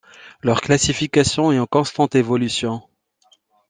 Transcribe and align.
Leur 0.41 0.61
classification 0.61 1.51
est 1.51 1.59
en 1.59 1.67
constante 1.67 2.15
évolution. 2.15 2.81